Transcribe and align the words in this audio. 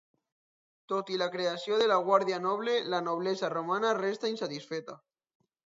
Tot 0.93 1.11
i 1.15 1.19
la 1.23 1.27
creació 1.35 1.77
de 1.83 1.89
la 1.93 1.99
Guàrdia 2.09 2.41
Noble, 2.47 2.75
la 2.95 3.05
noblesa 3.11 3.55
romana 3.57 3.95
restà 4.03 4.35
insatisfeta. 4.37 4.99